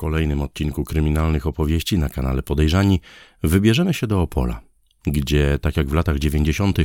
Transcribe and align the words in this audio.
kolejnym 0.00 0.42
odcinku 0.42 0.84
kryminalnych 0.84 1.46
opowieści 1.46 1.98
na 1.98 2.08
kanale 2.08 2.42
Podejrzani 2.42 3.00
wybierzemy 3.42 3.94
się 3.94 4.06
do 4.06 4.22
Opola, 4.22 4.60
gdzie, 5.06 5.58
tak 5.58 5.76
jak 5.76 5.88
w 5.88 5.94
latach 5.94 6.18
90., 6.18 6.78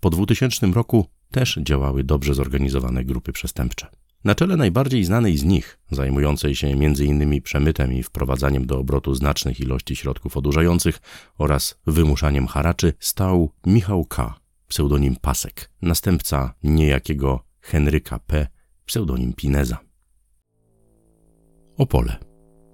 po 0.00 0.10
2000 0.10 0.66
roku 0.66 1.06
też 1.30 1.58
działały 1.62 2.04
dobrze 2.04 2.34
zorganizowane 2.34 3.04
grupy 3.04 3.32
przestępcze. 3.32 3.86
Na 4.24 4.34
czele 4.34 4.56
najbardziej 4.56 5.04
znanej 5.04 5.36
z 5.38 5.44
nich, 5.44 5.78
zajmującej 5.90 6.54
się 6.54 6.66
m.in. 6.66 7.42
przemytem 7.42 7.92
i 7.92 8.02
wprowadzaniem 8.02 8.66
do 8.66 8.78
obrotu 8.78 9.14
znacznych 9.14 9.60
ilości 9.60 9.96
środków 9.96 10.36
odurzających 10.36 10.98
oraz 11.38 11.80
wymuszaniem 11.86 12.46
haraczy, 12.46 12.92
stał 13.00 13.52
Michał 13.66 14.04
K., 14.04 14.34
pseudonim 14.68 15.16
Pasek, 15.16 15.70
następca 15.82 16.54
niejakiego 16.62 17.44
Henryka 17.60 18.18
P., 18.18 18.46
pseudonim 18.86 19.32
Pineza. 19.32 19.78
Opole. 21.78 22.25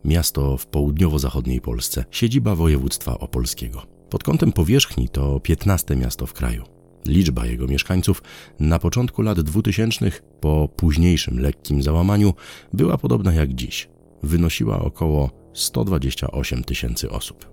Miasto 0.04 0.56
w 0.56 0.66
południowo-zachodniej 0.66 1.60
Polsce, 1.60 2.04
siedziba 2.10 2.54
województwa 2.54 3.18
opolskiego. 3.18 3.82
Pod 4.10 4.22
kątem 4.24 4.52
powierzchni 4.52 5.08
to 5.08 5.40
15 5.40 5.96
miasto 5.96 6.26
w 6.26 6.32
kraju. 6.32 6.64
Liczba 7.06 7.46
jego 7.46 7.66
mieszkańców 7.66 8.22
na 8.60 8.78
początku 8.78 9.22
lat 9.22 9.40
2000, 9.40 10.10
po 10.40 10.68
późniejszym 10.76 11.40
lekkim 11.40 11.82
załamaniu, 11.82 12.34
była 12.72 12.98
podobna 12.98 13.32
jak 13.32 13.54
dziś. 13.54 13.88
Wynosiła 14.22 14.80
około 14.80 15.30
128 15.52 16.64
tysięcy 16.64 17.10
osób. 17.10 17.48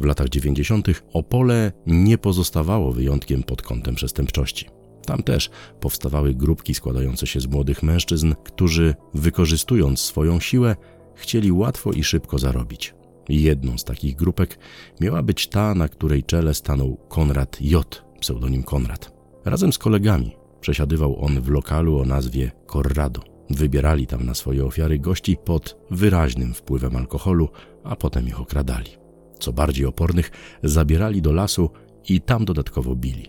W 0.00 0.04
latach 0.04 0.28
90. 0.28 0.88
Opole 1.12 1.72
nie 1.86 2.18
pozostawało 2.18 2.92
wyjątkiem 2.92 3.42
pod 3.42 3.62
kątem 3.62 3.94
przestępczości. 3.94 4.66
Tam 5.06 5.22
też 5.22 5.50
powstawały 5.80 6.34
grupki 6.34 6.74
składające 6.74 7.26
się 7.26 7.40
z 7.40 7.46
młodych 7.46 7.82
mężczyzn, 7.82 8.34
którzy 8.44 8.94
wykorzystując 9.14 10.00
swoją 10.00 10.40
siłę, 10.40 10.76
chcieli 11.16 11.52
łatwo 11.52 11.92
i 11.92 12.04
szybko 12.04 12.38
zarobić. 12.38 12.94
Jedną 13.28 13.78
z 13.78 13.84
takich 13.84 14.16
grupek 14.16 14.58
miała 15.00 15.22
być 15.22 15.48
ta, 15.48 15.74
na 15.74 15.88
której 15.88 16.24
czele 16.24 16.54
stanął 16.54 16.96
Konrad 17.08 17.60
J., 17.60 18.04
pseudonim 18.20 18.62
Konrad. 18.62 19.12
Razem 19.44 19.72
z 19.72 19.78
kolegami 19.78 20.36
przesiadywał 20.60 21.24
on 21.24 21.40
w 21.40 21.48
lokalu 21.48 21.98
o 21.98 22.04
nazwie 22.04 22.50
Corrado. 22.72 23.20
Wybierali 23.50 24.06
tam 24.06 24.26
na 24.26 24.34
swoje 24.34 24.64
ofiary 24.64 24.98
gości 24.98 25.36
pod 25.44 25.76
wyraźnym 25.90 26.54
wpływem 26.54 26.96
alkoholu, 26.96 27.48
a 27.84 27.96
potem 27.96 28.26
ich 28.28 28.40
okradali. 28.40 28.90
Co 29.38 29.52
bardziej 29.52 29.86
opornych, 29.86 30.30
zabierali 30.62 31.22
do 31.22 31.32
lasu 31.32 31.70
i 32.08 32.20
tam 32.20 32.44
dodatkowo 32.44 32.96
bili. 32.96 33.28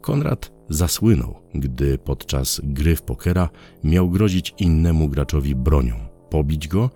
Konrad 0.00 0.52
zasłynął, 0.68 1.34
gdy 1.54 1.98
podczas 1.98 2.60
gry 2.64 2.96
w 2.96 3.02
pokera 3.02 3.50
miał 3.84 4.10
grozić 4.10 4.54
innemu 4.58 5.08
graczowi 5.08 5.54
bronią, 5.54 5.94
pobić 6.30 6.68
go 6.68 6.90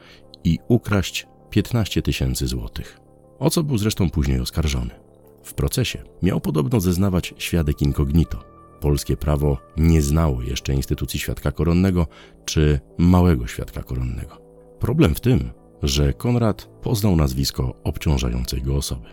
i 0.45 0.59
ukraść 0.69 1.27
15 1.51 2.03
tysięcy 2.03 2.47
złotych. 2.47 3.01
O 3.39 3.51
co 3.51 3.63
był 3.63 3.79
zresztą 3.79 4.11
później 4.11 4.41
oskarżony. 4.41 4.91
W 5.43 5.55
procesie 5.55 6.03
miał 6.23 6.41
podobno 6.41 6.81
zeznawać 6.81 7.35
świadek 7.39 7.83
incognito. 7.83 8.45
Polskie 8.81 9.17
prawo 9.17 9.59
nie 9.77 10.03
znało 10.03 10.43
jeszcze 10.43 10.75
instytucji 10.75 11.21
świadka 11.21 11.53
koronnego 11.53 12.07
czy 12.45 12.81
małego 12.99 13.47
świadka 13.47 13.83
koronnego. 13.83 14.39
Problem 14.79 15.15
w 15.15 15.21
tym, 15.21 15.51
że 15.83 16.13
Konrad 16.13 16.69
poznał 16.83 17.17
nazwisko 17.17 17.75
obciążającej 17.85 18.63
go 18.63 18.77
osoby. 18.77 19.09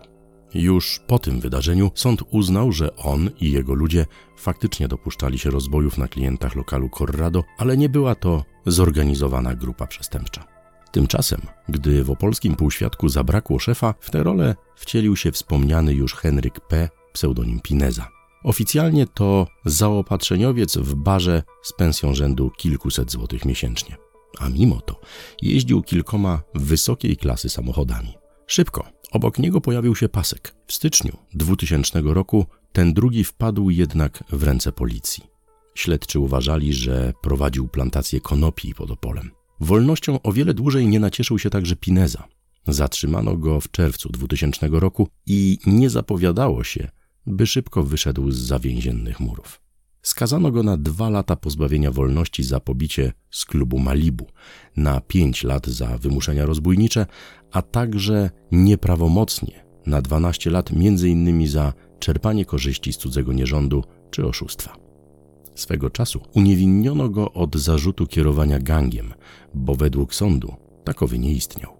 Już 0.54 1.00
po 1.06 1.18
tym 1.18 1.40
wydarzeniu 1.40 1.90
sąd 1.94 2.22
uznał, 2.30 2.72
że 2.72 2.96
on 2.96 3.30
i 3.40 3.52
jego 3.52 3.74
ludzie 3.74 4.06
faktycznie 4.36 4.88
dopuszczali 4.88 5.38
się 5.38 5.50
rozbojów 5.50 5.98
na 5.98 6.08
klientach 6.08 6.56
lokalu 6.56 6.90
Corrado, 6.98 7.44
ale 7.58 7.76
nie 7.76 7.88
była 7.88 8.14
to 8.14 8.44
zorganizowana 8.66 9.54
grupa 9.54 9.86
przestępcza. 9.86 10.44
Tymczasem, 10.92 11.40
gdy 11.68 12.04
w 12.04 12.10
opolskim 12.10 12.56
półświadku 12.56 13.08
zabrakło 13.08 13.58
szefa, 13.58 13.94
w 14.00 14.10
tę 14.10 14.22
rolę 14.22 14.54
wcielił 14.76 15.16
się 15.16 15.32
wspomniany 15.32 15.94
już 15.94 16.14
Henryk 16.14 16.60
P., 16.60 16.88
pseudonim 17.12 17.60
Pineza. 17.60 18.13
Oficjalnie 18.44 19.06
to 19.06 19.46
zaopatrzeniowiec 19.64 20.76
w 20.76 20.94
barze 20.94 21.42
z 21.62 21.72
pensją 21.72 22.14
rzędu 22.14 22.50
kilkuset 22.50 23.12
złotych 23.12 23.44
miesięcznie. 23.44 23.96
A 24.38 24.48
mimo 24.48 24.80
to 24.80 25.00
jeździł 25.42 25.82
kilkoma 25.82 26.42
wysokiej 26.54 27.16
klasy 27.16 27.48
samochodami. 27.48 28.14
Szybko 28.46 28.86
obok 29.12 29.38
niego 29.38 29.60
pojawił 29.60 29.96
się 29.96 30.08
pasek. 30.08 30.54
W 30.66 30.72
styczniu 30.72 31.16
2000 31.34 32.02
roku 32.04 32.46
ten 32.72 32.94
drugi 32.94 33.24
wpadł 33.24 33.70
jednak 33.70 34.24
w 34.28 34.42
ręce 34.42 34.72
policji. 34.72 35.24
Śledczy 35.74 36.18
uważali, 36.18 36.72
że 36.72 37.12
prowadził 37.22 37.68
plantację 37.68 38.20
konopi 38.20 38.74
pod 38.74 38.90
Opolem. 38.90 39.30
Wolnością 39.60 40.22
o 40.22 40.32
wiele 40.32 40.54
dłużej 40.54 40.86
nie 40.86 41.00
nacieszył 41.00 41.38
się 41.38 41.50
także 41.50 41.76
Pineza. 41.76 42.24
Zatrzymano 42.68 43.36
go 43.36 43.60
w 43.60 43.70
czerwcu 43.70 44.08
2000 44.08 44.68
roku 44.72 45.08
i 45.26 45.58
nie 45.66 45.90
zapowiadało 45.90 46.64
się, 46.64 46.88
by 47.26 47.46
szybko 47.46 47.82
wyszedł 47.82 48.30
z 48.30 48.38
zawięziennych 48.38 49.20
murów. 49.20 49.60
Skazano 50.02 50.50
go 50.50 50.62
na 50.62 50.76
dwa 50.76 51.10
lata 51.10 51.36
pozbawienia 51.36 51.90
wolności 51.90 52.42
za 52.42 52.60
pobicie 52.60 53.12
z 53.30 53.44
klubu 53.44 53.78
Malibu, 53.78 54.26
na 54.76 55.00
pięć 55.00 55.44
lat 55.44 55.66
za 55.66 55.98
wymuszenia 55.98 56.46
rozbójnicze, 56.46 57.06
a 57.52 57.62
także 57.62 58.30
nieprawomocnie 58.52 59.64
na 59.86 60.02
12 60.02 60.50
lat 60.50 60.70
innymi 61.04 61.48
za 61.48 61.72
czerpanie 61.98 62.44
korzyści 62.44 62.92
z 62.92 62.96
cudzego 62.96 63.32
nierządu 63.32 63.84
czy 64.10 64.26
oszustwa. 64.26 64.76
Swego 65.54 65.90
czasu 65.90 66.20
uniewinniono 66.34 67.08
go 67.08 67.32
od 67.32 67.56
zarzutu 67.56 68.06
kierowania 68.06 68.58
gangiem, 68.58 69.14
bo 69.54 69.74
według 69.74 70.14
sądu 70.14 70.54
takowy 70.84 71.18
nie 71.18 71.32
istniał. 71.32 71.73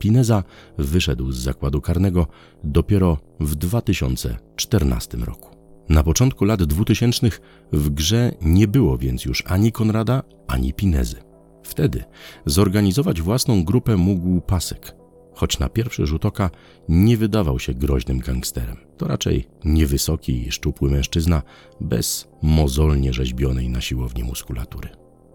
Pineza 0.00 0.42
wyszedł 0.78 1.32
z 1.32 1.36
zakładu 1.36 1.80
karnego 1.80 2.26
dopiero 2.64 3.18
w 3.40 3.54
2014 3.54 5.16
roku. 5.16 5.56
Na 5.88 6.02
początku 6.02 6.44
lat 6.44 6.62
2000 6.62 7.30
w 7.72 7.90
grze 7.90 8.32
nie 8.42 8.68
było 8.68 8.98
więc 8.98 9.24
już 9.24 9.44
ani 9.46 9.72
Konrada, 9.72 10.22
ani 10.46 10.72
Pinezy. 10.72 11.16
Wtedy 11.62 12.04
zorganizować 12.46 13.22
własną 13.22 13.64
grupę 13.64 13.96
mógł 13.96 14.40
Pasek, 14.40 14.94
choć 15.34 15.58
na 15.58 15.68
pierwszy 15.68 16.06
rzut 16.06 16.24
oka 16.24 16.50
nie 16.88 17.16
wydawał 17.16 17.58
się 17.58 17.74
groźnym 17.74 18.18
gangsterem. 18.18 18.76
To 18.96 19.08
raczej 19.08 19.48
niewysoki 19.64 20.46
i 20.46 20.52
szczupły 20.52 20.90
mężczyzna 20.90 21.42
bez 21.80 22.28
mozolnie 22.42 23.12
rzeźbionej 23.12 23.68
na 23.68 23.80
siłowni 23.80 24.24
muskulatury. 24.24 24.88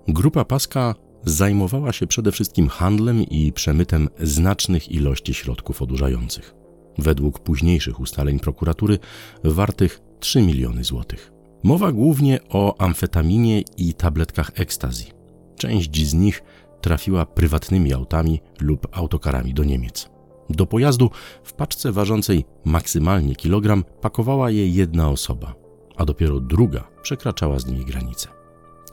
Grupa 0.08 0.46
Paska 0.46 0.96
zajmowała 1.26 1.92
się 1.92 2.08
przede 2.08 2.32
wszystkim 2.32 2.68
handlem 2.68 3.24
i 3.24 3.52
przemytem 3.52 4.10
znacznych 4.20 4.92
ilości 4.92 5.34
środków 5.34 5.82
odurzających. 5.82 6.56
Według 6.98 7.40
późniejszych 7.40 8.00
ustaleń 8.00 8.40
prokuratury 8.40 9.00
wartych 9.44 10.02
3 10.20 10.42
miliony 10.42 10.84
złotych. 10.84 11.32
Mowa 11.64 11.92
głównie 11.92 12.40
o 12.50 12.82
amfetaminie 12.82 13.64
i 13.78 13.94
tabletkach 13.94 14.52
ekstazji. 14.56 15.12
Część 15.58 16.08
z 16.08 16.14
nich 16.14 16.44
trafiła 16.82 17.26
prywatnymi 17.26 17.94
autami 17.94 18.42
lub 18.62 18.88
autokarami 18.92 19.54
do 19.54 19.64
Niemiec. 19.64 20.10
Do 20.50 20.66
pojazdu 20.66 21.10
w 21.44 21.54
paczce 21.54 21.92
ważącej 21.92 22.46
maksymalnie 22.66 23.36
kilogram 23.36 23.84
pakowała 24.02 24.52
je 24.52 24.68
jedna 24.68 25.10
osoba, 25.10 25.56
a 25.96 26.06
dopiero 26.06 26.40
druga 26.40 26.88
przekraczała 27.02 27.60
z 27.60 27.66
nimi 27.66 27.86
granicę. 27.86 28.35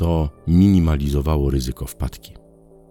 To 0.03 0.31
minimalizowało 0.47 1.51
ryzyko 1.51 1.87
wpadki. 1.87 2.33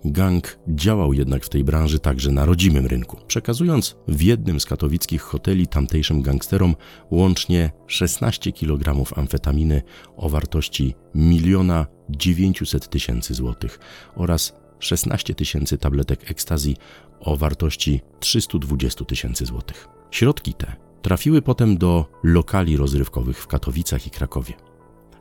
Gang 0.06 0.60
działał 0.68 1.14
jednak 1.14 1.46
w 1.46 1.50
tej 1.50 1.64
branży 1.64 2.00
także 2.00 2.32
na 2.32 2.46
rodzimym 2.46 2.88
rynku, 2.88 3.18
przekazując 3.28 3.96
w 4.08 4.22
jednym 4.22 4.60
z 4.60 4.66
katowickich 4.66 5.22
hoteli 5.22 5.68
tamtejszym 5.68 6.22
gangsterom 6.22 6.76
łącznie 7.12 7.72
16 7.88 8.52
kg 8.52 9.14
amfetaminy 9.16 9.82
o 10.18 10.30
wartości 10.30 10.96
1 11.16 11.86
900 12.10 12.90
tysięcy 12.90 13.34
złotych 13.34 13.80
oraz 14.16 14.54
16 14.80 15.36
tysięcy 15.36 15.78
tabletek 15.78 16.32
ekstazji 16.32 16.76
o 17.20 17.38
wartości 17.38 18.02
320 18.20 19.06
tysięcy 19.06 19.46
złotych. 19.46 19.88
Środki 20.12 20.54
te 20.54 20.76
trafiły 21.02 21.42
potem 21.42 21.78
do 21.78 22.06
lokali 22.24 22.78
rozrywkowych 22.78 23.38
w 23.38 23.48
Katowicach 23.48 24.08
i 24.08 24.10
Krakowie. 24.10 24.71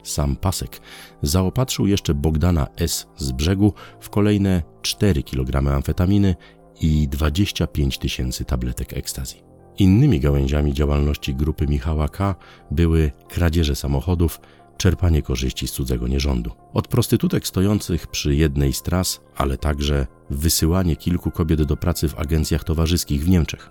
Sam 0.02 0.37
Pasek 0.37 0.81
zaopatrzył 1.23 1.87
jeszcze 1.87 2.14
Bogdana 2.14 2.67
S. 2.76 3.06
z 3.17 3.32
brzegu 3.32 3.73
w 4.00 4.11
kolejne 4.11 4.62
4 4.82 5.23
kg 5.23 5.75
amfetaminy 5.75 6.35
i 6.81 7.08
25 7.08 7.99
tysięcy 7.99 8.44
tabletek 8.44 8.93
ekstazji. 8.93 9.43
Innymi 9.79 10.20
gałęziami 10.20 10.75
działalności 10.75 11.35
grupy 11.35 11.67
Michała 11.67 12.08
K. 12.08 12.35
były 12.70 13.12
kradzieże 13.29 13.76
samochodów, 13.76 14.41
czerpanie 14.76 15.23
korzyści 15.23 15.69
z 15.69 15.73
cudzego 15.73 16.08
nierządu. 16.08 16.50
Od 16.73 16.88
prostytutek 16.88 17.46
stojących 17.46 18.06
przy 18.06 18.35
jednej 18.35 18.73
z 18.73 18.82
tras, 18.82 19.20
ale 19.37 19.58
także 19.58 20.06
wysyłanie 20.31 20.96
kilku 20.96 21.31
kobiet 21.31 21.62
do 21.62 21.76
pracy 21.76 22.08
w 22.08 22.19
agencjach 22.19 22.64
towarzyskich 22.64 23.25
w 23.25 23.29
Niemczech. 23.29 23.70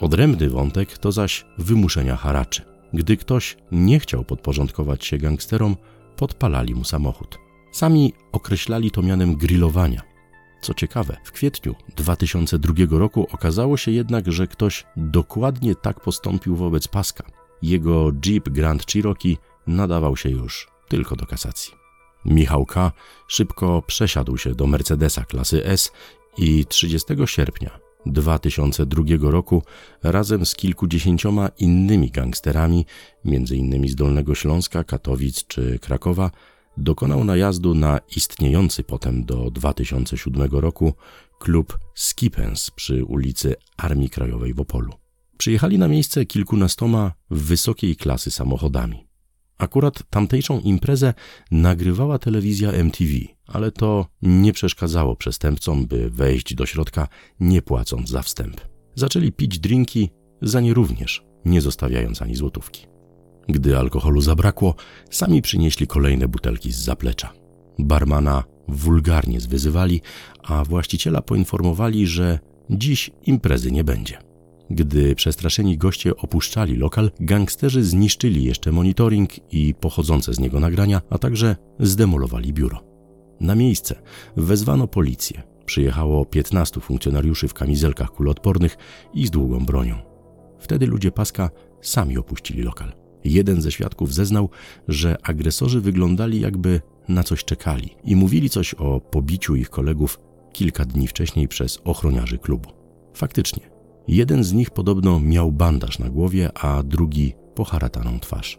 Odrębny 0.00 0.50
wątek 0.50 0.98
to 0.98 1.12
zaś 1.12 1.44
wymuszenia 1.58 2.16
haraczy. 2.16 2.73
Gdy 2.94 3.16
ktoś 3.16 3.56
nie 3.72 4.00
chciał 4.00 4.24
podporządkować 4.24 5.04
się 5.04 5.18
gangsterom, 5.18 5.76
podpalali 6.16 6.74
mu 6.74 6.84
samochód. 6.84 7.38
Sami 7.72 8.12
określali 8.32 8.90
to 8.90 9.02
mianem 9.02 9.36
grillowania. 9.36 10.02
Co 10.60 10.74
ciekawe, 10.74 11.16
w 11.24 11.32
kwietniu 11.32 11.74
2002 11.96 12.74
roku 12.90 13.26
okazało 13.32 13.76
się 13.76 13.90
jednak, 13.90 14.32
że 14.32 14.46
ktoś 14.46 14.84
dokładnie 14.96 15.74
tak 15.74 16.00
postąpił 16.00 16.56
wobec 16.56 16.88
Paska. 16.88 17.24
Jego 17.62 18.12
Jeep 18.26 18.48
Grand 18.48 18.92
Cherokee 18.92 19.38
nadawał 19.66 20.16
się 20.16 20.28
już 20.28 20.68
tylko 20.88 21.16
do 21.16 21.26
kasacji. 21.26 21.74
Michał 22.24 22.66
K. 22.66 22.92
szybko 23.28 23.82
przesiadł 23.82 24.36
się 24.36 24.54
do 24.54 24.66
Mercedesa 24.66 25.24
klasy 25.24 25.66
S 25.66 25.92
i 26.38 26.66
30 26.66 27.14
sierpnia 27.26 27.83
2002 28.06 29.04
roku 29.20 29.62
razem 30.02 30.46
z 30.46 30.54
kilkudziesięcioma 30.54 31.48
innymi 31.58 32.10
gangsterami, 32.10 32.86
m.in. 33.24 33.88
z 33.88 33.94
Dolnego 33.94 34.34
Śląska, 34.34 34.84
Katowic 34.84 35.46
czy 35.46 35.78
Krakowa, 35.78 36.30
dokonał 36.76 37.24
najazdu 37.24 37.74
na 37.74 38.00
istniejący 38.16 38.84
potem 38.84 39.24
do 39.24 39.50
2007 39.50 40.50
roku 40.50 40.94
klub 41.38 41.78
Skipens 41.94 42.70
przy 42.70 43.04
ulicy 43.04 43.54
Armii 43.76 44.10
Krajowej 44.10 44.54
w 44.54 44.60
Opolu. 44.60 44.92
Przyjechali 45.36 45.78
na 45.78 45.88
miejsce 45.88 46.26
kilkunastoma 46.26 47.12
wysokiej 47.30 47.96
klasy 47.96 48.30
samochodami. 48.30 49.06
Akurat 49.58 50.02
tamtejszą 50.10 50.60
imprezę 50.60 51.14
nagrywała 51.50 52.18
telewizja 52.18 52.72
MTV, 52.72 53.10
ale 53.46 53.72
to 53.72 54.06
nie 54.22 54.52
przeszkadzało 54.52 55.16
przestępcom, 55.16 55.86
by 55.86 56.10
wejść 56.10 56.54
do 56.54 56.66
środka 56.66 57.08
nie 57.40 57.62
płacąc 57.62 58.08
za 58.10 58.22
wstęp. 58.22 58.60
Zaczęli 58.94 59.32
pić 59.32 59.58
drinki, 59.58 60.10
za 60.42 60.60
nie 60.60 60.74
również, 60.74 61.24
nie 61.44 61.60
zostawiając 61.60 62.22
ani 62.22 62.36
złotówki. 62.36 62.86
Gdy 63.48 63.78
alkoholu 63.78 64.20
zabrakło, 64.20 64.74
sami 65.10 65.42
przynieśli 65.42 65.86
kolejne 65.86 66.28
butelki 66.28 66.72
z 66.72 66.76
zaplecza. 66.76 67.32
Barmana 67.78 68.44
wulgarnie 68.68 69.40
zwyzywali, 69.40 70.00
a 70.42 70.64
właściciela 70.64 71.22
poinformowali, 71.22 72.06
że 72.06 72.38
dziś 72.70 73.10
imprezy 73.22 73.72
nie 73.72 73.84
będzie. 73.84 74.18
Gdy 74.70 75.14
przestraszeni 75.14 75.78
goście 75.78 76.16
opuszczali 76.16 76.76
lokal, 76.76 77.10
gangsterzy 77.20 77.84
zniszczyli 77.84 78.44
jeszcze 78.44 78.72
monitoring 78.72 79.52
i 79.54 79.74
pochodzące 79.74 80.34
z 80.34 80.38
niego 80.38 80.60
nagrania, 80.60 81.02
a 81.10 81.18
także 81.18 81.56
zdemolowali 81.80 82.52
biuro. 82.52 82.93
Na 83.40 83.54
miejsce 83.54 84.02
wezwano 84.36 84.88
policję. 84.88 85.42
Przyjechało 85.66 86.24
15 86.24 86.80
funkcjonariuszy 86.80 87.48
w 87.48 87.54
kamizelkach 87.54 88.10
kuloodpornych 88.10 88.76
i 89.14 89.26
z 89.26 89.30
długą 89.30 89.66
bronią. 89.66 89.96
Wtedy 90.58 90.86
ludzie 90.86 91.12
paska 91.12 91.50
sami 91.82 92.18
opuścili 92.18 92.62
lokal. 92.62 92.92
Jeden 93.24 93.62
ze 93.62 93.72
świadków 93.72 94.14
zeznał, 94.14 94.48
że 94.88 95.16
agresorzy 95.22 95.80
wyglądali 95.80 96.40
jakby 96.40 96.80
na 97.08 97.22
coś 97.22 97.44
czekali 97.44 97.90
i 98.04 98.16
mówili 98.16 98.50
coś 98.50 98.74
o 98.74 99.00
pobiciu 99.00 99.56
ich 99.56 99.70
kolegów 99.70 100.20
kilka 100.52 100.84
dni 100.84 101.08
wcześniej 101.08 101.48
przez 101.48 101.80
ochroniarzy 101.84 102.38
klubu. 102.38 102.70
Faktycznie, 103.14 103.70
jeden 104.08 104.44
z 104.44 104.52
nich 104.52 104.70
podobno 104.70 105.20
miał 105.20 105.52
bandaż 105.52 105.98
na 105.98 106.08
głowie, 106.08 106.58
a 106.58 106.82
drugi 106.82 107.34
poharataną 107.54 108.20
twarz. 108.20 108.58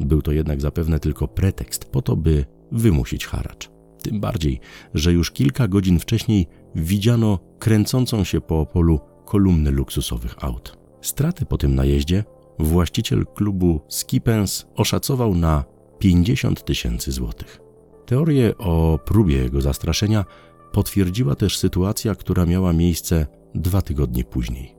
Był 0.00 0.22
to 0.22 0.32
jednak 0.32 0.60
zapewne 0.60 0.98
tylko 0.98 1.28
pretekst 1.28 1.84
po 1.84 2.02
to, 2.02 2.16
by 2.16 2.44
wymusić 2.72 3.26
haracz. 3.26 3.70
Tym 4.02 4.20
bardziej, 4.20 4.60
że 4.94 5.12
już 5.12 5.30
kilka 5.30 5.68
godzin 5.68 5.98
wcześniej 5.98 6.46
widziano 6.74 7.38
kręcącą 7.58 8.24
się 8.24 8.40
po 8.40 8.66
polu 8.66 9.00
kolumnę 9.24 9.70
luksusowych 9.70 10.44
aut. 10.44 10.78
Straty 11.00 11.46
po 11.46 11.58
tym 11.58 11.74
najeździe 11.74 12.24
właściciel 12.58 13.26
klubu 13.26 13.80
Skipens 13.88 14.66
oszacował 14.76 15.34
na 15.34 15.64
50 15.98 16.64
tysięcy 16.64 17.12
złotych. 17.12 17.60
Teorię 18.06 18.58
o 18.58 18.98
próbie 19.04 19.36
jego 19.36 19.60
zastraszenia 19.60 20.24
potwierdziła 20.72 21.34
też 21.34 21.58
sytuacja, 21.58 22.14
która 22.14 22.46
miała 22.46 22.72
miejsce 22.72 23.26
dwa 23.54 23.82
tygodnie 23.82 24.24
później. 24.24 24.74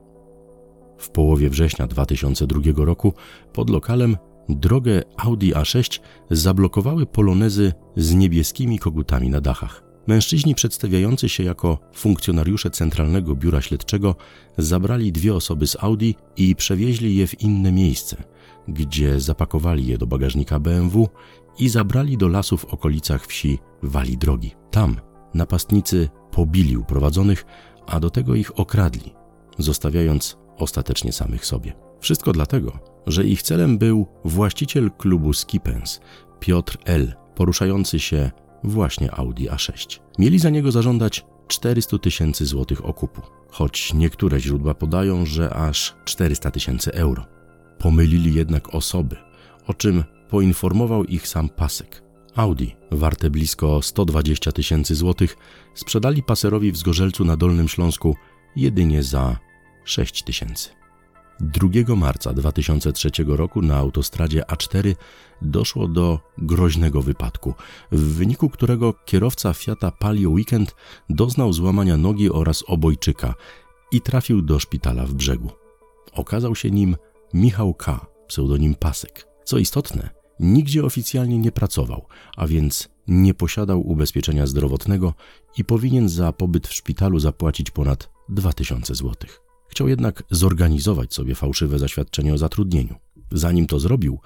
W 0.98 1.10
połowie 1.10 1.50
września 1.50 1.86
2002 1.86 2.84
roku 2.84 3.12
pod 3.52 3.70
lokalem 3.70 4.16
drogę 4.48 5.02
Audi 5.16 5.52
A6 5.52 6.00
zablokowały 6.30 7.06
polonezy 7.06 7.72
z 7.96 8.14
niebieskimi 8.14 8.78
kogutami 8.78 9.30
na 9.30 9.40
dachach. 9.40 9.84
Mężczyźni 10.06 10.54
przedstawiający 10.54 11.28
się 11.28 11.42
jako 11.42 11.78
funkcjonariusze 11.94 12.70
Centralnego 12.70 13.34
Biura 13.34 13.62
Śledczego 13.62 14.14
zabrali 14.58 15.12
dwie 15.12 15.34
osoby 15.34 15.66
z 15.66 15.76
Audi 15.80 16.14
i 16.36 16.56
przewieźli 16.56 17.16
je 17.16 17.26
w 17.26 17.40
inne 17.40 17.72
miejsce, 17.72 18.24
gdzie 18.68 19.20
zapakowali 19.20 19.86
je 19.86 19.98
do 19.98 20.06
bagażnika 20.06 20.60
BMW 20.60 21.08
i 21.58 21.68
zabrali 21.68 22.16
do 22.16 22.28
lasu 22.28 22.56
w 22.56 22.64
okolicach 22.64 23.26
wsi 23.26 23.58
Wali 23.82 24.18
Drogi. 24.18 24.52
Tam 24.70 24.96
napastnicy 25.34 26.08
pobili 26.30 26.76
uprowadzonych, 26.76 27.44
a 27.86 28.00
do 28.00 28.10
tego 28.10 28.34
ich 28.34 28.58
okradli, 28.58 29.14
zostawiając 29.58 30.36
ostatecznie 30.56 31.12
samych 31.12 31.46
sobie. 31.46 31.72
Wszystko 32.04 32.32
dlatego, 32.32 32.78
że 33.06 33.24
ich 33.24 33.42
celem 33.42 33.78
był 33.78 34.06
właściciel 34.24 34.90
klubu 34.90 35.32
Skipens, 35.32 36.00
Piotr 36.40 36.78
L., 36.84 37.14
poruszający 37.34 38.00
się 38.00 38.30
właśnie 38.64 39.14
Audi 39.14 39.48
A6. 39.48 40.00
Mieli 40.18 40.38
za 40.38 40.50
niego 40.50 40.72
zażądać 40.72 41.24
400 41.48 41.98
tysięcy 41.98 42.46
złotych 42.46 42.84
okupu, 42.84 43.22
choć 43.48 43.94
niektóre 43.94 44.40
źródła 44.40 44.74
podają, 44.74 45.26
że 45.26 45.50
aż 45.54 45.94
400 46.04 46.50
tysięcy 46.50 46.94
euro. 46.94 47.26
Pomylili 47.78 48.34
jednak 48.34 48.74
osoby, 48.74 49.16
o 49.66 49.74
czym 49.74 50.04
poinformował 50.30 51.04
ich 51.04 51.28
sam 51.28 51.48
Pasek. 51.48 52.02
Audi, 52.34 52.68
warte 52.90 53.30
blisko 53.30 53.82
120 53.82 54.52
tysięcy 54.52 54.94
złotych, 54.94 55.36
sprzedali 55.74 56.22
paserowi 56.22 56.72
w 56.72 56.76
Zgorzelcu 56.76 57.24
na 57.24 57.36
Dolnym 57.36 57.68
Śląsku 57.68 58.16
jedynie 58.56 59.02
za 59.02 59.38
6 59.84 60.22
tysięcy. 60.22 60.83
2 61.40 61.96
marca 61.96 62.32
2003 62.32 63.10
roku 63.26 63.62
na 63.62 63.76
autostradzie 63.76 64.42
A4 64.42 64.94
doszło 65.42 65.88
do 65.88 66.20
groźnego 66.38 67.02
wypadku, 67.02 67.54
w 67.92 68.00
wyniku 68.00 68.50
którego 68.50 68.94
kierowca 69.04 69.52
Fiata 69.52 69.90
Palio 69.90 70.30
Weekend 70.30 70.74
doznał 71.10 71.52
złamania 71.52 71.96
nogi 71.96 72.30
oraz 72.30 72.64
obojczyka 72.66 73.34
i 73.92 74.00
trafił 74.00 74.42
do 74.42 74.60
szpitala 74.60 75.06
w 75.06 75.14
brzegu. 75.14 75.50
Okazał 76.12 76.54
się 76.54 76.70
nim 76.70 76.96
Michał 77.34 77.74
K., 77.74 78.06
pseudonim 78.28 78.74
Pasek. 78.74 79.26
Co 79.44 79.58
istotne, 79.58 80.10
nigdzie 80.40 80.84
oficjalnie 80.84 81.38
nie 81.38 81.52
pracował, 81.52 82.06
a 82.36 82.46
więc 82.46 82.88
nie 83.08 83.34
posiadał 83.34 83.88
ubezpieczenia 83.88 84.46
zdrowotnego 84.46 85.14
i 85.56 85.64
powinien 85.64 86.08
za 86.08 86.32
pobyt 86.32 86.68
w 86.68 86.74
szpitalu 86.74 87.18
zapłacić 87.18 87.70
ponad 87.70 88.10
2000 88.28 88.94
złotych. 88.94 89.43
Chciał 89.74 89.88
jednak 89.88 90.22
zorganizować 90.30 91.14
sobie 91.14 91.34
fałszywe 91.34 91.78
zaświadczenie 91.78 92.34
o 92.34 92.38
zatrudnieniu. 92.38 92.94
Zanim 93.32 93.66
to 93.66 93.80
zrobił, 93.80 94.20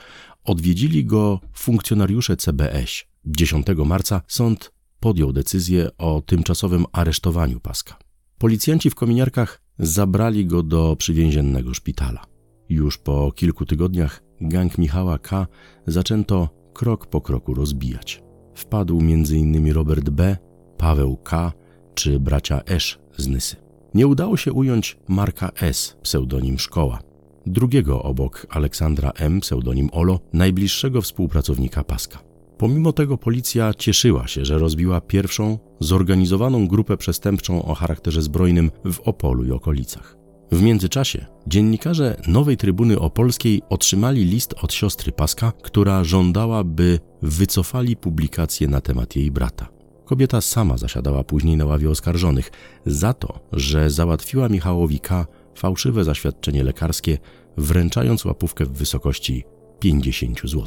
odwiedzili 0.44 1.04
go 1.04 1.40
funkcjonariusze 1.52 2.36
CBS. 2.36 2.90
10 3.24 3.66
marca 3.84 4.22
sąd 4.26 4.72
podjął 5.00 5.32
decyzję 5.32 5.90
o 5.98 6.22
tymczasowym 6.26 6.84
aresztowaniu 6.92 7.60
Paska. 7.60 7.98
Policjanci 8.38 8.90
w 8.90 8.94
kominiarkach 8.94 9.62
zabrali 9.78 10.46
go 10.46 10.62
do 10.62 10.96
przywięziennego 10.96 11.74
szpitala. 11.74 12.26
Już 12.68 12.98
po 12.98 13.32
kilku 13.32 13.66
tygodniach 13.66 14.22
gang 14.40 14.78
Michała 14.78 15.18
K. 15.18 15.46
zaczęto 15.86 16.48
krok 16.74 17.06
po 17.06 17.20
kroku 17.20 17.54
rozbijać. 17.54 18.22
Wpadł 18.54 18.98
m.in. 19.00 19.72
Robert 19.72 20.10
B., 20.10 20.36
Paweł 20.78 21.16
K. 21.16 21.52
czy 21.94 22.20
bracia 22.20 22.60
Esz 22.66 22.98
z 23.16 23.26
Nysy. 23.26 23.67
Nie 23.94 24.06
udało 24.06 24.36
się 24.36 24.52
ująć 24.52 24.96
Marka 25.08 25.50
S., 25.60 25.96
pseudonim 26.02 26.58
Szkoła. 26.58 26.98
Drugiego 27.46 28.02
obok 28.02 28.46
Aleksandra 28.50 29.10
M., 29.10 29.40
pseudonim 29.40 29.88
Olo, 29.92 30.20
najbliższego 30.32 31.02
współpracownika 31.02 31.84
Paska. 31.84 32.18
Pomimo 32.58 32.92
tego 32.92 33.18
policja 33.18 33.74
cieszyła 33.74 34.26
się, 34.26 34.44
że 34.44 34.58
rozbiła 34.58 35.00
pierwszą 35.00 35.58
zorganizowaną 35.80 36.68
grupę 36.68 36.96
przestępczą 36.96 37.62
o 37.62 37.74
charakterze 37.74 38.22
zbrojnym 38.22 38.70
w 38.84 39.00
Opolu 39.00 39.44
i 39.44 39.50
okolicach. 39.50 40.16
W 40.52 40.62
międzyczasie 40.62 41.26
dziennikarze 41.46 42.16
Nowej 42.26 42.56
Trybuny 42.56 42.98
Opolskiej 42.98 43.62
otrzymali 43.68 44.24
list 44.24 44.54
od 44.62 44.72
siostry 44.72 45.12
Paska, 45.12 45.52
która 45.62 46.04
żądała, 46.04 46.64
by 46.64 46.98
wycofali 47.22 47.96
publikację 47.96 48.68
na 48.68 48.80
temat 48.80 49.16
jej 49.16 49.30
brata. 49.30 49.77
Kobieta 50.08 50.40
sama 50.40 50.76
zasiadała 50.76 51.24
później 51.24 51.56
na 51.56 51.64
ławie 51.64 51.90
oskarżonych 51.90 52.50
za 52.86 53.12
to, 53.12 53.40
że 53.52 53.90
załatwiła 53.90 54.48
Michałowi 54.48 55.00
K. 55.00 55.26
fałszywe 55.54 56.04
zaświadczenie 56.04 56.64
lekarskie, 56.64 57.18
wręczając 57.56 58.24
łapówkę 58.24 58.64
w 58.64 58.72
wysokości 58.72 59.44
50 59.80 60.40
zł. 60.40 60.66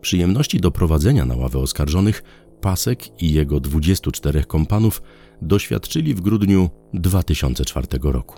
Przyjemności 0.00 0.60
doprowadzenia 0.60 1.24
na 1.24 1.36
ławę 1.36 1.58
oskarżonych 1.58 2.22
Pasek 2.60 3.22
i 3.22 3.32
jego 3.32 3.60
24 3.60 4.44
kompanów 4.44 5.02
doświadczyli 5.42 6.14
w 6.14 6.20
grudniu 6.20 6.70
2004 6.94 7.86
roku. 8.02 8.36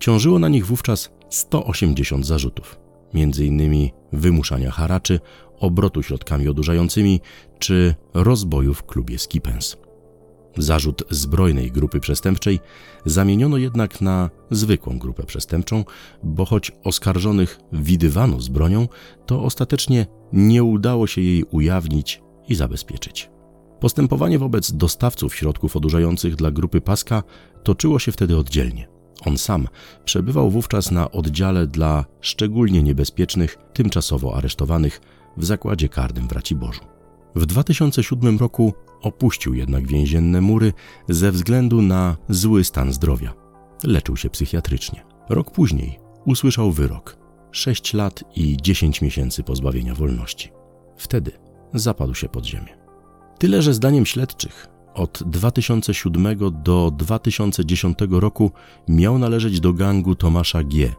Ciążyło 0.00 0.38
na 0.38 0.48
nich 0.48 0.66
wówczas 0.66 1.10
180 1.30 2.26
zarzutów, 2.26 2.78
m.in. 3.14 3.88
wymuszania 4.12 4.70
haraczy, 4.70 5.20
obrotu 5.60 6.02
środkami 6.02 6.48
odurzającymi 6.48 7.20
czy 7.58 7.94
rozboju 8.14 8.74
w 8.74 8.86
klubie 8.86 9.18
Skipens. 9.18 9.76
Zarzut 10.56 11.02
zbrojnej 11.10 11.72
grupy 11.72 12.00
przestępczej 12.00 12.60
zamieniono 13.04 13.56
jednak 13.56 14.00
na 14.00 14.30
zwykłą 14.50 14.98
grupę 14.98 15.24
przestępczą, 15.24 15.84
bo 16.22 16.44
choć 16.44 16.72
oskarżonych 16.84 17.60
widywano 17.72 18.40
z 18.40 18.48
bronią, 18.48 18.88
to 19.26 19.42
ostatecznie 19.42 20.06
nie 20.32 20.64
udało 20.64 21.06
się 21.06 21.20
jej 21.20 21.44
ujawnić 21.44 22.22
i 22.48 22.54
zabezpieczyć. 22.54 23.30
Postępowanie 23.80 24.38
wobec 24.38 24.72
dostawców 24.72 25.34
środków 25.34 25.76
odurzających 25.76 26.36
dla 26.36 26.50
grupy 26.50 26.80
Paska 26.80 27.22
toczyło 27.62 27.98
się 27.98 28.12
wtedy 28.12 28.36
oddzielnie. 28.36 28.88
On 29.26 29.38
sam 29.38 29.68
przebywał 30.04 30.50
wówczas 30.50 30.90
na 30.90 31.10
oddziale 31.10 31.66
dla 31.66 32.04
szczególnie 32.20 32.82
niebezpiecznych, 32.82 33.58
tymczasowo 33.72 34.36
aresztowanych 34.36 35.00
w 35.38 35.44
zakładzie 35.44 35.88
karnym 35.88 36.28
w 36.28 36.32
Raciborzu. 36.32 36.80
W 37.34 37.46
2007 37.46 38.38
roku 38.38 38.74
opuścił 39.02 39.54
jednak 39.54 39.86
więzienne 39.86 40.40
mury 40.40 40.72
ze 41.08 41.32
względu 41.32 41.82
na 41.82 42.16
zły 42.28 42.64
stan 42.64 42.92
zdrowia. 42.92 43.34
Leczył 43.84 44.16
się 44.16 44.30
psychiatrycznie. 44.30 45.04
Rok 45.28 45.50
później 45.50 45.98
usłyszał 46.24 46.72
wyrok 46.72 47.16
6 47.50 47.94
lat 47.94 48.24
i 48.36 48.56
10 48.62 49.02
miesięcy 49.02 49.42
pozbawienia 49.42 49.94
wolności. 49.94 50.50
Wtedy 50.96 51.32
zapadł 51.74 52.14
się 52.14 52.28
pod 52.28 52.44
ziemię. 52.46 52.78
Tyle, 53.38 53.62
że 53.62 53.74
zdaniem 53.74 54.06
śledczych 54.06 54.66
od 54.94 55.22
2007 55.26 56.38
do 56.62 56.90
2010 56.98 57.98
roku 58.10 58.50
miał 58.88 59.18
należeć 59.18 59.60
do 59.60 59.72
gangu 59.72 60.14
Tomasza 60.14 60.64
G., 60.64 60.92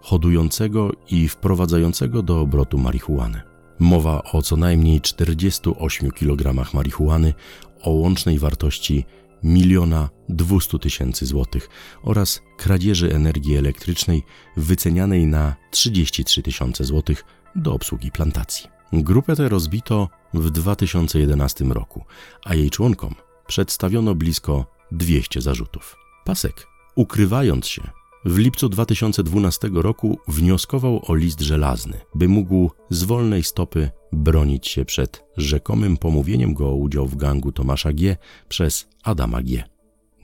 hodującego 0.00 0.90
i 1.10 1.28
wprowadzającego 1.28 2.22
do 2.22 2.40
obrotu 2.40 2.78
marihuanę. 2.78 3.55
Mowa 3.78 4.22
o 4.22 4.42
co 4.42 4.56
najmniej 4.56 5.00
48 5.00 6.10
kg 6.10 6.72
marihuany 6.74 7.34
o 7.82 7.90
łącznej 7.90 8.38
wartości 8.38 9.04
miliona 9.42 10.08
200 10.28 10.78
tysięcy 10.78 11.26
złotych 11.26 11.68
oraz 12.02 12.40
kradzieży 12.56 13.14
energii 13.14 13.56
elektrycznej 13.56 14.22
wycenianej 14.56 15.26
na 15.26 15.56
33 15.70 16.42
tysiące 16.42 16.84
złotych 16.84 17.24
do 17.56 17.74
obsługi 17.74 18.10
plantacji. 18.10 18.66
Grupę 18.92 19.36
tę 19.36 19.48
rozbito 19.48 20.08
w 20.34 20.50
2011 20.50 21.64
roku, 21.64 22.04
a 22.44 22.54
jej 22.54 22.70
członkom 22.70 23.14
przedstawiono 23.46 24.14
blisko 24.14 24.66
200 24.92 25.40
zarzutów. 25.40 25.96
Pasek, 26.24 26.66
ukrywając 26.94 27.66
się, 27.66 27.82
w 28.26 28.38
lipcu 28.38 28.68
2012 28.68 29.70
roku 29.72 30.18
wnioskował 30.28 31.10
o 31.10 31.14
list 31.14 31.40
żelazny, 31.40 32.00
by 32.14 32.28
mógł 32.28 32.70
z 32.90 33.04
wolnej 33.04 33.42
stopy 33.42 33.90
bronić 34.12 34.68
się 34.68 34.84
przed 34.84 35.24
rzekomym 35.36 35.96
pomówieniem 35.96 36.54
go 36.54 36.68
o 36.68 36.74
udział 36.74 37.06
w 37.06 37.16
gangu 37.16 37.52
Tomasza 37.52 37.92
G. 37.92 38.16
przez 38.48 38.88
Adama 39.02 39.42
G. 39.42 39.64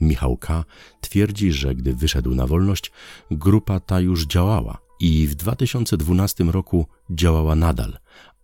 Michał 0.01 0.37
K. 0.37 0.65
twierdzi, 1.01 1.51
że 1.51 1.75
gdy 1.75 1.93
wyszedł 1.93 2.35
na 2.35 2.47
wolność, 2.47 2.91
grupa 3.31 3.79
ta 3.79 3.99
już 3.99 4.25
działała 4.25 4.77
i 4.99 5.27
w 5.27 5.35
2012 5.35 6.43
roku 6.43 6.85
działała 7.09 7.55
nadal, 7.55 7.97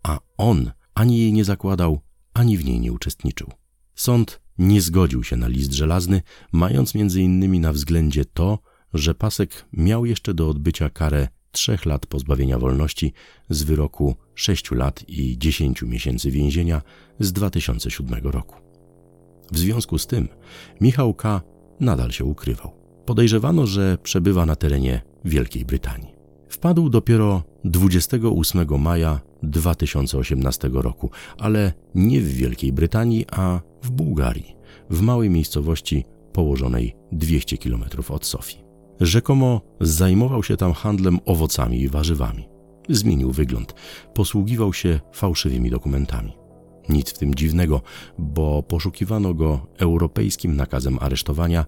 a 0.03 0.19
on 0.37 0.71
ani 0.95 1.17
jej 1.17 1.33
nie 1.33 1.43
zakładał, 1.45 2.01
ani 2.33 2.57
w 2.57 2.65
niej 2.65 2.79
nie 2.79 2.93
uczestniczył. 2.93 3.51
Sąd 3.95 4.41
nie 4.57 4.81
zgodził 4.81 5.23
się 5.23 5.35
na 5.35 5.47
list 5.47 5.73
żelazny, 5.73 6.21
mając 6.51 6.95
między 6.95 7.21
innymi 7.21 7.59
na 7.59 7.73
względzie 7.73 8.25
to, 8.25 8.59
że 8.93 9.15
Pasek 9.15 9.65
miał 9.73 10.05
jeszcze 10.05 10.33
do 10.33 10.49
odbycia 10.49 10.89
karę 10.89 11.27
trzech 11.51 11.85
lat 11.85 12.05
pozbawienia 12.05 12.59
wolności 12.59 13.13
z 13.49 13.63
wyroku 13.63 14.15
sześciu 14.35 14.75
lat 14.75 15.03
i 15.07 15.37
dziesięciu 15.37 15.87
miesięcy 15.87 16.31
więzienia 16.31 16.81
z 17.19 17.33
2007 17.33 18.23
roku. 18.23 18.55
W 19.51 19.57
związku 19.57 19.97
z 19.97 20.07
tym 20.07 20.27
Michał 20.81 21.13
K. 21.13 21.41
nadal 21.79 22.11
się 22.11 22.25
ukrywał. 22.25 22.71
Podejrzewano, 23.05 23.67
że 23.67 23.97
przebywa 24.03 24.45
na 24.45 24.55
terenie 24.55 25.01
Wielkiej 25.25 25.65
Brytanii. 25.65 26.13
Wpadł 26.49 26.89
dopiero 26.89 27.43
28 27.63 28.81
maja 28.81 29.19
2018 29.43 30.69
roku, 30.73 31.11
ale 31.37 31.73
nie 31.95 32.21
w 32.21 32.27
Wielkiej 32.27 32.73
Brytanii, 32.73 33.25
a 33.31 33.61
w 33.83 33.91
Bułgarii, 33.91 34.55
w 34.89 35.01
małej 35.01 35.29
miejscowości 35.29 36.05
położonej 36.33 36.95
200 37.11 37.57
km 37.57 37.83
od 38.09 38.25
Sofii. 38.25 38.68
Rzekomo 38.99 39.61
zajmował 39.81 40.43
się 40.43 40.57
tam 40.57 40.73
handlem 40.73 41.19
owocami 41.25 41.81
i 41.81 41.89
warzywami. 41.89 42.49
Zmienił 42.89 43.31
wygląd, 43.31 43.73
posługiwał 44.13 44.73
się 44.73 44.99
fałszywymi 45.13 45.69
dokumentami. 45.69 46.33
Nic 46.89 47.09
w 47.09 47.17
tym 47.17 47.35
dziwnego, 47.35 47.81
bo 48.17 48.63
poszukiwano 48.63 49.33
go 49.33 49.67
europejskim 49.77 50.55
nakazem 50.55 50.97
aresztowania 51.01 51.65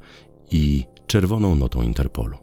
i 0.51 0.85
czerwoną 1.07 1.55
notą 1.55 1.81
Interpolu. 1.81 2.37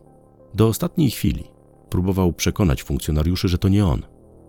Do 0.54 0.68
ostatniej 0.68 1.10
chwili 1.10 1.44
próbował 1.90 2.32
przekonać 2.32 2.82
funkcjonariuszy, 2.82 3.48
że 3.48 3.58
to 3.58 3.68
nie 3.68 3.86
on. 3.86 4.02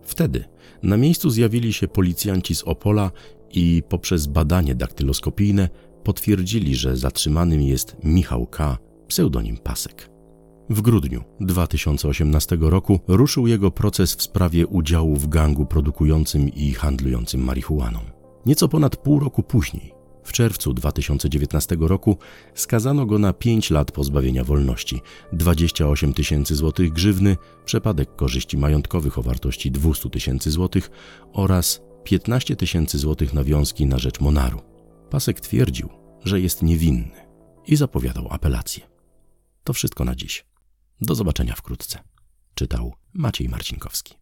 Wtedy 0.03 0.45
na 0.83 0.97
miejscu 0.97 1.29
zjawili 1.29 1.73
się 1.73 1.87
policjanci 1.87 2.55
z 2.55 2.63
Opola 2.63 3.11
i 3.51 3.83
poprzez 3.89 4.27
badanie 4.27 4.75
daktyloskopijne 4.75 5.69
potwierdzili, 6.03 6.75
że 6.75 6.97
zatrzymanym 6.97 7.61
jest 7.61 7.95
Michał 8.03 8.47
K., 8.47 8.77
pseudonim 9.07 9.57
Pasek. 9.57 10.08
W 10.71 10.81
grudniu 10.81 11.23
2018 11.39 12.57
roku 12.61 12.99
ruszył 13.07 13.47
jego 13.47 13.71
proces 13.71 14.15
w 14.15 14.21
sprawie 14.21 14.67
udziału 14.67 15.15
w 15.15 15.27
gangu 15.27 15.65
produkującym 15.65 16.49
i 16.49 16.73
handlującym 16.73 17.43
marihuaną. 17.43 17.99
Nieco 18.45 18.67
ponad 18.67 18.95
pół 18.95 19.19
roku 19.19 19.43
później, 19.43 19.93
w 20.23 20.31
czerwcu 20.31 20.73
2019 20.73 21.77
roku, 21.79 22.17
skazano 22.53 23.05
go 23.05 23.19
na 23.19 23.33
5 23.33 23.71
lat 23.71 23.91
pozbawienia 23.91 24.43
wolności, 24.43 25.01
28 25.33 26.13
tysięcy 26.13 26.55
złotych 26.55 26.93
grzywny, 26.93 27.37
przepadek 27.65 28.15
korzyści 28.15 28.57
majątkowych 28.57 29.17
o 29.17 29.21
wartości 29.21 29.71
200 29.71 30.09
tysięcy 30.09 30.51
złotych 30.51 30.91
oraz 31.33 31.81
15 32.03 32.55
tysięcy 32.55 32.97
złotych 32.97 33.33
nawiązki 33.33 33.85
na 33.85 33.99
rzecz 33.99 34.19
Monaru. 34.19 34.61
Pasek 35.09 35.39
twierdził, 35.39 35.89
że 36.23 36.41
jest 36.41 36.61
niewinny 36.61 37.27
i 37.67 37.75
zapowiadał 37.75 38.27
apelację. 38.29 38.83
To 39.63 39.73
wszystko 39.73 40.05
na 40.05 40.15
dziś. 40.15 40.48
Do 41.01 41.15
zobaczenia 41.15 41.55
wkrótce. 41.55 41.99
Czytał 42.53 42.93
Maciej 43.13 43.49
Marcinkowski. 43.49 44.15